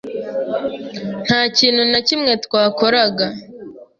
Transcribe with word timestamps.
Nta 1.25 1.41
kintu 1.57 1.83
na 1.91 1.99
kimwe 2.07 2.31
twakoraga. 2.43 3.27